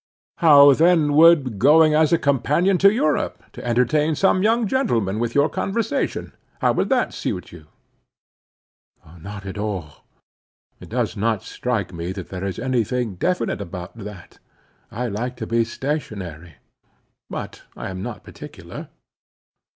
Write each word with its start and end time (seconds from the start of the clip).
"How 0.37 0.73
then 0.73 1.13
would 1.13 1.59
going 1.59 1.93
as 1.93 2.11
a 2.11 2.17
companion 2.17 2.79
to 2.79 2.91
Europe, 2.91 3.43
to 3.53 3.63
entertain 3.63 4.15
some 4.15 4.41
young 4.41 4.65
gentleman 4.65 5.19
with 5.19 5.35
your 5.35 5.47
conversation,—how 5.47 6.73
would 6.73 6.89
that 6.89 7.13
suit 7.13 7.51
you?" 7.51 7.67
"Not 9.19 9.45
at 9.45 9.59
all. 9.59 10.03
It 10.79 10.89
does 10.89 11.15
not 11.15 11.43
strike 11.43 11.93
me 11.93 12.13
that 12.13 12.29
there 12.29 12.45
is 12.45 12.57
any 12.57 12.83
thing 12.83 13.13
definite 13.13 13.61
about 13.61 13.95
that. 13.95 14.39
I 14.89 15.05
like 15.07 15.35
to 15.35 15.45
be 15.45 15.63
stationary. 15.63 16.55
But 17.29 17.61
I 17.77 17.91
am 17.91 18.01
not 18.01 18.23
particular." 18.23 18.87